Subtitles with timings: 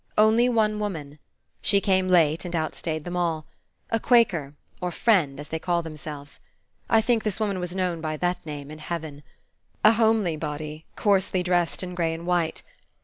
[0.17, 1.19] Only one woman.
[1.61, 3.45] She came late, and outstayed them all.
[3.91, 6.39] A Quaker, or Friend, as they call themselves.
[6.89, 9.21] I think this woman Was known by that name in heaven.
[9.83, 12.63] A homely body, coarsely dressed in gray and white.